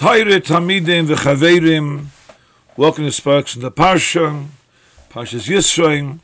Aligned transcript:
Tayre 0.00 0.40
Tamidim 0.40 1.08
v'chaverim, 1.08 2.06
welcome 2.74 3.04
to 3.04 3.12
Sparks 3.12 3.54
in 3.54 3.60
the 3.60 3.70
Parsha, 3.70 4.46
Parshas 5.10 5.46
Yisroim. 5.46 6.20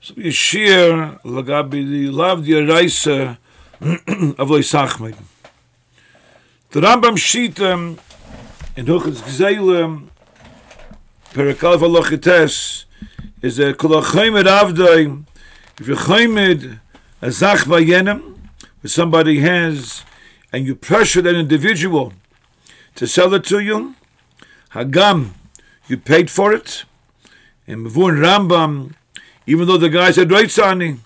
So 0.00 0.14
we 0.16 0.32
share 0.32 1.12
lagabi 1.24 1.88
the 1.88 2.08
love 2.10 2.44
the 2.44 2.54
Araisa 2.54 3.38
of 3.80 4.48
Leisachmed. 4.48 5.16
The 6.70 6.80
Rambam 6.80 7.14
Shita 7.16 7.96
in 8.76 8.86
Huchas 8.86 9.22
Gzeilem, 9.22 10.08
Perakal 11.32 11.78
V'alochites, 11.78 12.86
is 13.40 13.60
a 13.60 13.74
kol 13.74 14.02
chaymed 14.02 14.42
avdai, 14.42 15.24
if 15.78 15.86
you 15.86 15.94
chaymed 15.94 16.80
a 17.22 17.30
zach 17.30 17.60
vayenem, 17.60 18.38
where 18.80 18.90
somebody 18.90 19.38
has, 19.38 20.02
and 20.52 20.66
you 20.66 20.74
pressure 20.74 21.22
that 21.22 21.36
individual 21.36 22.12
to 22.94 23.06
sell 23.06 23.32
it 23.34 23.44
to 23.44 23.60
you, 23.60 23.94
hagam, 24.72 25.30
you 25.86 25.96
paid 25.96 26.30
for 26.30 26.52
it, 26.52 26.84
and 27.66 27.86
Mavun 27.86 28.18
Rambam, 28.18 28.94
even 29.46 29.66
though 29.66 29.78
the 29.78 29.88
guy 29.88 30.10
said 30.10 30.30
right 30.30 30.50
sani, 30.50 30.98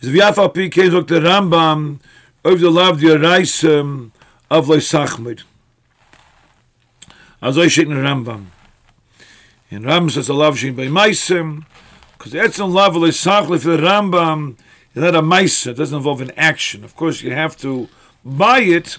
is 0.00 0.08
v'yafal 0.08 0.54
pi 0.54 0.68
came 0.68 0.90
look 0.90 1.08
the 1.08 1.20
Rambam 1.20 2.00
over 2.44 2.58
the 2.58 2.70
love 2.70 3.00
the 3.00 3.08
Araisem 3.08 4.10
of 4.50 4.66
Leisachmed. 4.66 5.42
As 7.40 7.58
I 7.58 7.68
shake 7.68 7.88
the 7.88 7.94
Rambam. 7.94 8.46
In 9.70 9.82
Rambam 9.82 10.10
says 10.10 10.28
a 10.28 10.34
love 10.34 10.58
shin 10.58 10.74
by 10.74 10.86
Maisem, 10.86 11.64
because 12.16 12.32
that's 12.32 12.58
a 12.58 12.64
love 12.64 12.96
of 12.96 13.02
Leisachmed 13.02 13.60
for 13.60 13.76
the 13.76 13.82
Rambam, 13.82 14.56
is 14.94 15.02
not 15.02 15.14
a 15.14 15.22
Maisa, 15.22 15.68
it 15.68 15.76
doesn't 15.76 15.96
involve 15.96 16.20
an 16.20 16.30
action. 16.36 16.84
Of 16.84 16.94
course, 16.94 17.22
you 17.22 17.32
have 17.32 17.56
to 17.58 17.88
buy 18.24 18.60
it, 18.60 18.98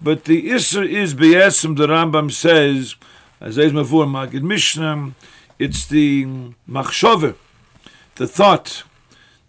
but 0.00 0.24
the 0.24 0.50
Isser 0.50 0.88
is 0.88 1.14
Be'esim, 1.14 1.76
the 1.76 1.88
Rambam 1.88 2.30
says, 2.30 2.94
as 3.40 3.58
Eiz 3.58 3.72
Mavur 3.72 4.06
Magid 4.06 4.42
Mishnah, 4.42 5.12
it's 5.58 5.86
the 5.86 6.24
machshove, 6.68 7.34
the 8.14 8.26
thought. 8.28 8.84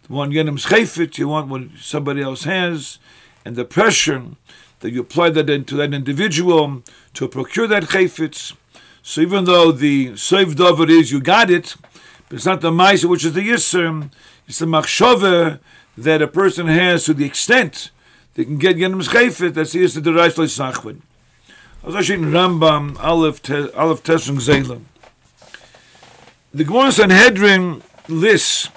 The 0.04 0.14
one 0.14 0.32
Yenim 0.32 0.60
Schefit, 0.60 1.18
you 1.20 1.28
want 1.28 1.50
what 1.50 1.64
somebody 1.80 2.22
else 2.22 2.46
has, 2.46 2.98
and 3.46 3.56
the 3.56 3.66
pressure 3.66 4.24
that 4.80 4.92
you 4.92 5.02
apply 5.02 5.30
that 5.32 5.50
into 5.50 5.76
that 5.76 5.94
individual 5.94 6.82
to 7.14 7.28
procure 7.28 7.68
that 7.68 7.84
chayfetz. 7.84 8.56
So 9.04 9.22
even 9.22 9.46
though 9.46 9.72
the 9.72 10.14
dover 10.56 10.90
is 10.90 11.12
you 11.12 11.22
got 11.22 11.52
it, 11.52 11.76
but 12.28 12.38
it's 12.38 12.46
not 12.46 12.62
the 12.62 12.72
ma'isa 12.72 13.06
which 13.06 13.26
is 13.26 13.34
the 13.34 13.48
yisr, 13.48 14.12
it's 14.48 14.60
the 14.60 14.66
machshove 14.66 15.60
that 15.98 16.22
a 16.22 16.28
person 16.28 16.68
has 16.68 17.06
to 17.06 17.14
the 17.14 17.26
extent 17.26 17.92
they 18.40 18.46
can 18.46 18.58
get 18.58 18.78
Yenim 18.78 19.04
Schefit, 19.04 19.54
that's 19.56 19.74
the 19.74 19.84
yisr 19.84 20.02
the 20.02 20.14
reis 20.14 20.36
leisachvin. 20.36 21.02
As 21.86 21.94
I 21.94 22.14
in 22.14 22.32
Rambam, 22.32 22.98
Aleph, 23.04 23.42
Te- 23.42 23.70
Aleph 23.72 24.02
Zaylam. 24.02 24.84
The 26.54 26.64
Gemara 26.64 26.94
Sanhedrin 26.94 27.84
lists 28.08 28.70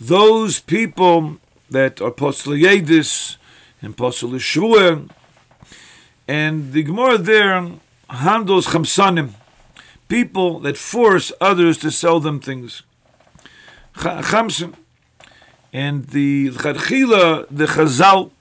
those 0.00 0.58
people 0.58 1.38
that 1.70 2.00
are 2.00 2.10
Postel 2.10 2.54
Yedis 2.54 3.36
and 3.80 3.96
Postel 3.96 4.36
Shua, 4.40 5.04
and 6.26 6.72
the 6.72 6.82
Gemara 6.82 7.18
there 7.18 7.70
handles 8.10 8.66
Chamsanim, 8.66 9.34
people 10.08 10.58
that 10.58 10.76
force 10.76 11.30
others 11.40 11.78
to 11.78 11.92
sell 11.92 12.18
them 12.18 12.40
things. 12.40 12.82
Ch- 13.96 14.26
Chamsim. 14.32 14.74
And 15.72 16.06
the 16.08 16.50
Chadchila, 16.50 17.46
the 17.48 17.66
Chazal, 17.66 18.32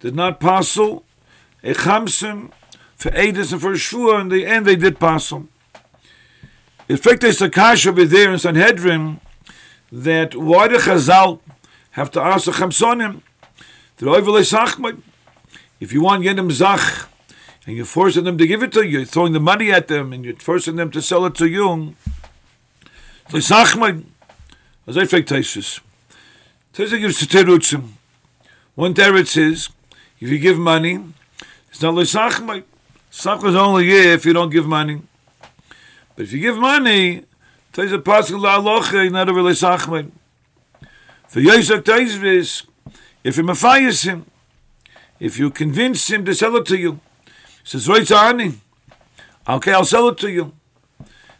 did 0.00 0.14
not 0.14 0.40
passel. 0.40 1.04
A 1.62 1.74
Chamsim 1.74 2.50
for 2.96 3.10
Edis 3.10 3.52
and 3.52 3.60
for 3.60 3.76
Shua, 3.76 4.20
in 4.20 4.28
the 4.28 4.46
end 4.46 4.66
they 4.66 4.76
did 4.76 4.98
passel. 4.98 5.48
In 6.88 6.96
fact, 6.96 7.20
there's 7.20 7.42
a 7.42 7.50
kasha 7.50 7.90
over 7.90 8.04
there 8.04 8.32
in 8.32 8.38
Sanhedrin 8.38 9.20
that 9.92 10.34
why 10.34 10.68
the 10.68 10.78
Chazal 10.78 11.40
have 11.92 12.10
to 12.12 12.20
ask 12.20 12.46
the 12.46 12.52
Chamsonim, 12.52 13.22
the 13.98 14.06
Oivele 14.06 14.42
Sachmai, 14.42 15.00
if 15.80 15.92
you 15.92 16.02
want 16.02 16.24
Yenim 16.24 16.50
Zach, 16.50 17.08
and 17.66 17.76
you're 17.76 17.84
forcing 17.84 18.24
them 18.24 18.38
to 18.38 18.46
give 18.46 18.62
it 18.62 18.72
to 18.72 18.82
you, 18.82 18.98
you're 18.98 19.04
throwing 19.04 19.32
the 19.32 19.40
money 19.40 19.70
at 19.70 19.88
them, 19.88 20.12
and 20.12 20.24
you're 20.24 20.36
forcing 20.36 20.76
them 20.76 20.90
to 20.90 21.02
sell 21.02 21.26
it 21.26 21.34
to 21.34 21.46
you, 21.46 21.94
the 23.30 23.38
Sachmai, 23.38 24.04
as 24.86 24.96
I 24.96 25.04
fake 25.04 25.26
Taisus, 25.26 25.80
Taisus 26.72 26.98
gives 26.98 27.18
to 27.18 27.26
Terutzim. 27.26 27.90
One 28.74 28.94
Teretz 28.94 29.28
says, 29.28 29.68
if 30.20 30.28
you 30.28 30.38
give 30.38 30.58
money, 30.58 31.00
it's 31.70 31.82
not 31.82 31.94
like 31.94 32.06
Sachmai. 32.06 32.64
Sachmai 33.10 33.48
is 33.48 33.54
only 33.54 33.90
if 33.90 34.24
you 34.24 34.32
don't 34.32 34.50
give 34.50 34.66
money. 34.66 35.02
But 36.16 36.24
if 36.24 36.32
you 36.32 36.40
give 36.40 36.58
money, 36.58 37.24
Tais 37.72 37.92
a 37.92 37.98
pasuk 37.98 38.40
la 38.40 38.60
aloche, 38.60 39.10
not 39.12 39.28
over 39.28 39.40
lesachmed. 39.40 40.10
For 41.28 41.40
Yisak 41.40 41.82
Taisvis, 41.82 42.66
if 43.22 43.36
you 43.36 43.44
mafayas 43.44 44.04
him, 44.04 44.26
if 45.20 45.38
you 45.38 45.50
convince 45.50 46.10
him 46.10 46.24
to 46.24 46.34
sell 46.34 46.56
it 46.56 46.66
to 46.66 46.76
you, 46.76 47.00
he 47.62 47.78
says. 47.78 47.88
Okay, 47.88 49.72
I'll 49.72 49.84
sell 49.84 50.08
it 50.08 50.18
to 50.18 50.30
you. 50.30 50.52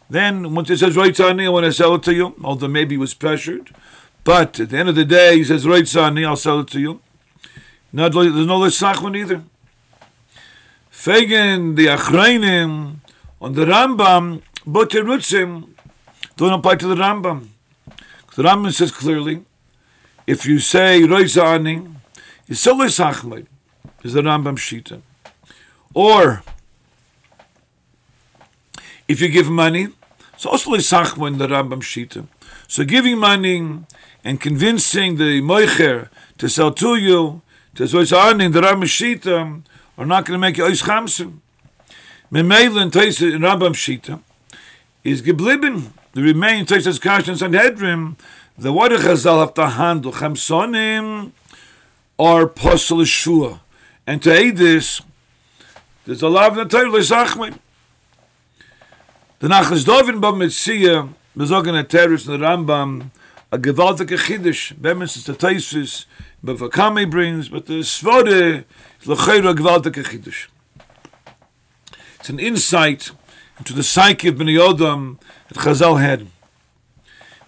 Then, 0.09 0.55
once 0.55 0.69
he 0.69 0.77
says, 0.77 0.95
right 0.95 1.19
ani, 1.19 1.45
I 1.45 1.49
want 1.49 1.65
to 1.65 1.73
sell 1.73 1.95
it 1.95 2.03
to 2.03 2.13
you, 2.13 2.35
although 2.43 2.67
maybe 2.67 2.95
he 2.95 2.97
was 2.97 3.13
pressured. 3.13 3.75
But 4.23 4.59
at 4.59 4.69
the 4.69 4.77
end 4.77 4.89
of 4.89 4.95
the 4.95 5.05
day, 5.05 5.37
he 5.37 5.43
says, 5.43 5.67
right 5.67 5.95
ani, 5.95 6.25
I'll 6.25 6.35
sell 6.35 6.61
it 6.61 6.67
to 6.69 6.79
you. 6.79 7.01
Not, 7.91 8.13
there's 8.13 8.45
no 8.45 8.59
lesachmed 8.59 9.17
either. 9.17 9.43
Fagan, 10.89 11.75
the 11.75 11.87
Achrayim, 11.87 12.95
on 13.41 13.53
the 13.53 13.65
Rambam, 13.65 14.41
but 14.65 14.89
Terutzim 14.89 15.69
don't 16.35 16.53
apply 16.53 16.75
to 16.75 16.87
the 16.87 16.95
Rambam. 16.95 17.47
The 18.35 18.43
Rambam 18.43 18.71
says 18.73 18.91
clearly, 18.91 19.43
if 20.27 20.45
you 20.45 20.59
say 20.59 21.01
Roisa 21.01 21.43
Ani, 21.43 21.87
it's 22.47 22.61
so 22.61 22.75
Achmed, 22.75 23.47
is 24.03 24.13
the 24.13 24.21
Rambam 24.21 24.57
Shita. 24.57 25.01
Or, 25.93 26.43
if 29.07 29.19
you 29.21 29.29
give 29.29 29.49
money, 29.49 29.89
it's 30.33 30.45
also 30.45 30.71
Achmed 30.71 31.33
in 31.33 31.37
the 31.37 31.47
Rambam 31.47 31.81
Shita. 31.81 32.27
So 32.67 32.85
giving 32.85 33.17
money 33.17 33.79
and 34.23 34.39
convincing 34.39 35.17
the 35.17 35.41
Moicher 35.41 36.09
to 36.37 36.47
sell 36.47 36.71
to 36.73 36.95
you, 36.95 37.41
to 37.75 37.83
Roisa 37.83 38.31
Ani, 38.31 38.47
the 38.47 38.61
Rambam 38.61 38.83
Shita, 38.83 39.63
are 39.97 40.05
not 40.05 40.25
going 40.25 40.35
to 40.35 40.39
make 40.39 40.57
you 40.57 40.63
Ois 40.63 40.83
Chamsim. 40.83 41.39
Memele 42.31 42.81
in 42.81 42.91
Teis 42.91 43.21
in 43.21 43.41
Rambam 43.41 43.73
Shita 43.73 44.21
is 45.03 45.21
geblieben. 45.21 45.91
The 46.13 46.21
remain 46.21 46.65
Teis 46.65 46.87
as 46.87 46.99
Kash 46.99 47.27
and 47.27 47.37
Sanhedrin, 47.37 48.17
the 48.57 48.73
what 48.73 48.91
Chazal 48.91 49.39
have 49.39 49.53
to 49.55 49.67
handle 49.67 50.11
Chamsonim 50.11 51.31
or 52.17 52.47
Posel 52.47 53.05
Shua. 53.05 53.61
And 54.05 54.21
to 54.23 54.33
aid 54.33 54.57
this, 54.57 55.01
there's 56.05 56.21
a 56.21 56.27
of 56.27 56.55
the 56.55 56.65
Torah 56.65 56.89
Lesachmei. 56.89 57.57
The 59.39 59.47
Nachas 59.47 59.85
Dovin 59.85 60.19
Bab 60.19 60.33
Metzia, 60.33 61.13
bezogen 61.37 61.79
a 61.79 61.83
Teres 61.83 62.27
in 62.27 62.39
the 62.39 62.45
Rambam, 62.45 63.11
a 63.51 63.57
gewaltige 63.57 64.17
Chiddush, 64.17 64.75
Bemis 64.79 65.17
is 65.17 65.25
the 65.25 65.33
Teisus, 65.33 66.05
but 66.43 66.57
Vakame 66.57 67.09
brings, 67.09 67.49
but 67.49 67.65
the 67.65 67.79
Svode 67.79 68.65
is 69.01 69.07
Lechera 69.07 69.55
gewaltige 69.55 70.03
Chiddush. 70.05 70.47
It's 72.19 72.29
an 72.29 72.39
insight 72.39 73.11
into 73.57 73.73
the 73.73 73.83
psyche 73.83 74.27
of 74.27 74.35
Bnei 74.35 74.57
Odom 74.59 75.19
that 75.47 75.57
Chazal 75.57 75.99
had. 75.99 76.27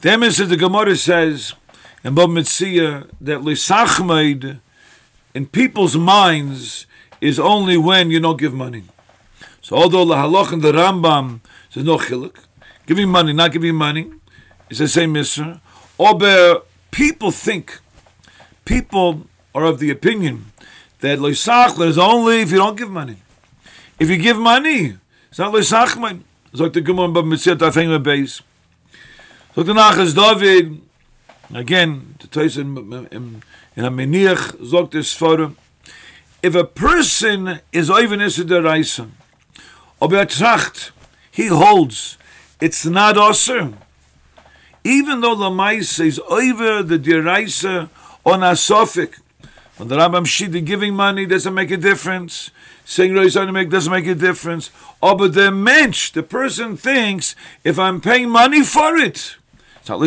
The 0.02 0.10
Emes 0.10 0.40
of 0.40 0.50
the 0.50 0.58
Gemara 0.58 0.96
says 0.96 1.54
in 2.04 2.16
Bob 2.16 2.32
Metzia 2.32 3.08
that 3.22 3.42
Lisachmaid 3.42 4.60
in 5.36 5.46
people's 5.46 5.96
minds 5.96 6.88
is 7.22 7.40
only 7.40 7.78
when 7.78 8.10
you 8.10 8.20
don't 8.20 8.40
give 8.40 8.54
money. 8.54 8.84
So 9.62 9.76
although 9.76 10.06
the 10.06 10.16
halach 10.16 10.52
and 10.52 10.64
the 10.64 10.72
Rambam 10.72 11.42
says 11.70 11.84
no 11.84 11.98
chiluk, 11.98 12.38
giving 12.88 13.10
money, 13.10 13.34
not 13.34 13.52
giving 13.52 13.76
money, 13.76 14.12
is 14.70 14.80
the 14.80 14.88
same 14.88 15.12
mitzvah. 15.14 15.62
Or 16.02 16.64
people 16.90 17.30
think, 17.30 17.80
people 18.66 19.28
are 19.54 19.66
of 19.66 19.78
the 19.78 19.92
opinion 19.92 20.52
that 21.02 21.20
Lisachmaid 21.20 21.90
is 21.90 21.98
only 22.00 22.42
if 22.42 22.50
you 22.50 22.58
don't 22.58 22.76
give 22.76 22.90
money. 22.90 23.18
If 24.00 24.10
you 24.10 24.18
give 24.18 24.40
money, 24.40 24.98
it's 25.30 25.38
not 25.38 25.54
Lisachmaid. 25.54 26.22
Sagt 26.56 26.74
the 26.74 26.82
Gemara 26.82 27.08
Bob 27.08 27.26
Metzia 27.26 27.56
Tafeng 27.56 28.02
base. 28.02 28.42
So 29.54 29.62
the 29.62 29.74
Nachas 29.74 30.16
David, 30.16 30.82
again, 31.54 32.16
the 32.20 32.26
Tais 32.26 32.58
in, 32.58 32.76
in, 33.12 33.44
in 33.76 33.86
a 33.86 33.92
Meniach, 33.92 34.58
sagt 34.72 34.96
es 34.96 35.14
for 35.14 35.54
if 36.42 36.56
a 36.56 36.64
person 36.64 37.60
is 37.72 37.92
even 37.92 38.22
is 38.22 38.38
the 38.38 38.60
Reisa, 38.60 39.08
ob 40.02 40.14
er 40.14 40.26
tracht, 40.26 40.90
he 41.30 41.46
holds, 41.46 42.18
it's 42.60 42.88
not 42.88 43.20
also. 43.20 43.76
Even 44.84 45.22
though 45.22 45.36
the 45.36 45.50
Maise 45.50 46.00
is 46.00 46.20
over 46.30 46.82
the 46.82 46.98
Diraisa 46.98 47.90
on 48.26 48.44
a 48.44 48.52
Sophic, 48.52 49.20
when 49.78 49.88
the 49.88 49.98
Rambam 49.98 50.26
Shidi 50.26 50.64
giving 50.66 50.96
money 50.96 51.26
doesn't 51.26 51.54
make 51.54 51.72
a 51.72 51.78
difference, 51.78 52.52
saying 52.86 53.14
Rosh 53.14 53.34
doesn't 53.34 53.92
make 53.92 54.08
a 54.08 54.16
difference. 54.16 54.70
Oh, 55.02 55.16
but 55.16 55.34
the 55.34 55.52
mensch, 55.52 56.12
the 56.12 56.24
person 56.24 56.78
thinks 56.78 57.36
if 57.64 57.80
I'm 57.80 58.02
paying 58.02 58.30
money 58.30 58.64
for 58.64 58.98
it, 58.98 59.38
so 59.84 59.98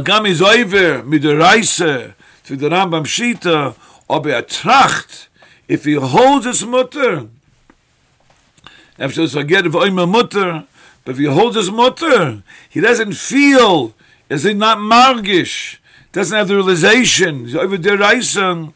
Agam 0.00 0.26
is 0.26 0.40
over 0.40 1.02
Reise 1.02 2.14
zu 2.48 2.56
der 2.56 2.70
Rambam 2.70 3.04
Shita, 3.04 3.74
ob 4.08 4.26
er 4.26 4.42
tracht, 4.42 5.28
if 5.68 5.84
he 5.84 5.94
holds 5.94 6.46
his 6.46 6.64
mutter, 6.64 7.28
after 8.98 9.20
this 9.20 9.34
forget 9.34 9.66
of 9.66 9.74
my 9.74 10.06
mutter, 10.06 10.64
but 11.08 11.12
if 11.12 11.20
he 11.20 11.24
holds 11.24 11.56
his 11.56 11.70
mutter, 11.70 12.42
he 12.68 12.82
doesn't 12.82 13.14
feel, 13.14 13.94
is 14.28 14.42
he 14.42 14.52
not 14.52 14.76
margish, 14.76 15.78
doesn't 16.12 16.36
have 16.36 16.48
the 16.48 16.54
realization, 16.54 17.46
he's 17.46 17.56
over 17.56 17.78
der 17.78 17.96
Reise, 17.96 18.74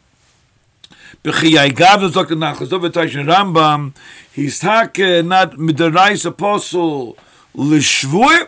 Bechi 1.23 1.55
ay 1.59 1.69
gab 1.69 2.01
the 2.01 2.09
Dr. 2.09 2.33
Nachas 2.33 2.73
over 2.73 2.89
Tashin 2.89 3.27
Rambam, 3.27 3.93
he's 4.33 4.57
tak 4.57 4.97
not 4.97 5.59
mit 5.59 5.77
der 5.77 5.91
Reis 5.91 6.25
Apostle 6.25 7.15
lishvui, 7.55 8.47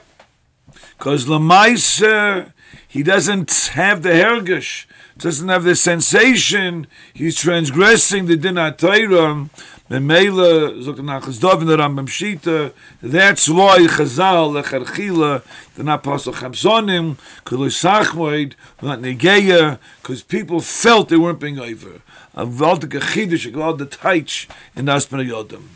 because 0.97 1.27
Lamaisa, 1.27 2.53
he 2.87 3.03
doesn't 3.03 3.71
have 3.73 4.01
the 4.01 4.09
hergish, 4.09 4.85
doesn't 5.17 5.47
have 5.47 5.63
the 5.63 5.75
sensation, 5.75 6.87
he's 7.13 7.35
transgressing 7.35 8.25
the 8.25 8.35
din 8.35 8.55
HaTorah, 8.55 9.49
the 9.87 9.99
Mele, 9.99 10.83
Dr. 10.83 11.03
Nachas 11.03 11.39
Dov 11.39 11.61
in 11.61 11.67
the 11.67 11.77
Rambam 11.77 12.07
Shita, 12.07 12.73
that's 13.01 13.47
why 13.47 13.79
Chazal, 13.79 14.61
Lecharchila, 14.61 15.43
the 15.75 15.93
Apostle 15.93 16.33
Chamsonim, 16.33 17.17
because 17.43 17.75
Sachmoid, 17.75 18.53
not 18.81 18.99
Negeya, 18.99 19.79
because 20.01 20.23
people 20.23 20.59
felt 20.59 21.09
they 21.09 21.17
weren't 21.17 21.39
being 21.39 21.59
over. 21.59 22.01
a 22.35 22.45
gewaltige 22.45 22.99
chidisch, 22.99 23.45
a 23.45 23.51
gewaltige 23.51 23.89
teitsch 23.89 24.47
in 24.75 24.85
Periodum. 24.85 25.69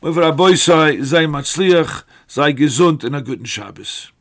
Wo 0.00 0.12
wir 0.12 0.22
a 0.22 0.32
boi 0.32 0.56
sei, 0.56 1.02
sei 1.02 1.26
matzliach, 1.26 2.04
sei 2.26 2.52
gesund 2.52 3.04
in 3.04 3.14
a 3.14 3.20
guten 3.20 3.44
Shabbos. 3.44 4.12